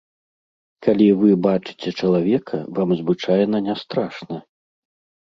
Калі 0.87 1.07
вы 1.19 1.29
бачыце 1.47 1.89
чалавека, 2.01 2.57
вам 2.81 2.89
звычайна 3.05 3.57
не 3.71 3.81
страшна. 3.87 4.37